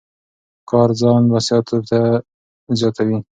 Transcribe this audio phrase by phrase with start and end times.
[0.69, 1.83] کار ځان بسیا توب
[2.79, 3.17] زیاتوي.